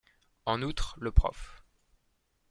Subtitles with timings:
[0.47, 1.63] En outre, le Prof.